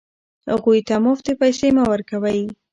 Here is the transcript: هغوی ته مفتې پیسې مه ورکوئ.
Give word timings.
هغوی 0.49 0.79
ته 0.87 0.95
مفتې 1.05 1.33
پیسې 1.41 1.67
مه 1.75 1.83
ورکوئ. 1.91 2.41